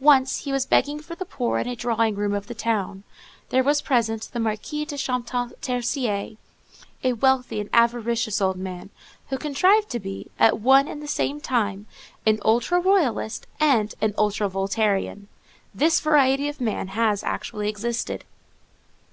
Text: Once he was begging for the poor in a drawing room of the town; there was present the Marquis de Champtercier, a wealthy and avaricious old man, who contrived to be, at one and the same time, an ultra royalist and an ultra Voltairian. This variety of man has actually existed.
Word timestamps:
Once 0.00 0.38
he 0.38 0.50
was 0.52 0.66
begging 0.66 0.98
for 0.98 1.14
the 1.14 1.24
poor 1.24 1.56
in 1.60 1.68
a 1.68 1.76
drawing 1.76 2.16
room 2.16 2.34
of 2.34 2.48
the 2.48 2.56
town; 2.56 3.04
there 3.50 3.62
was 3.62 3.80
present 3.80 4.28
the 4.32 4.40
Marquis 4.40 4.84
de 4.84 4.96
Champtercier, 4.96 6.36
a 7.04 7.12
wealthy 7.12 7.60
and 7.60 7.70
avaricious 7.72 8.40
old 8.40 8.56
man, 8.56 8.90
who 9.28 9.38
contrived 9.38 9.88
to 9.88 10.00
be, 10.00 10.28
at 10.40 10.58
one 10.58 10.88
and 10.88 11.00
the 11.00 11.06
same 11.06 11.40
time, 11.40 11.86
an 12.26 12.40
ultra 12.44 12.80
royalist 12.80 13.46
and 13.60 13.94
an 14.00 14.12
ultra 14.18 14.48
Voltairian. 14.48 15.28
This 15.72 16.00
variety 16.00 16.48
of 16.48 16.60
man 16.60 16.88
has 16.88 17.22
actually 17.22 17.68
existed. 17.68 18.24